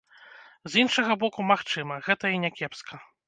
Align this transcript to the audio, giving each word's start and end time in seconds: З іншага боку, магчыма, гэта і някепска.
З 0.75 0.81
іншага 0.83 1.17
боку, 1.25 1.45
магчыма, 1.51 1.99
гэта 2.09 2.25
і 2.37 2.41
някепска. 2.47 3.01